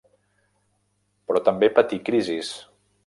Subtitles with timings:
[1.27, 2.51] Però també patí crisis.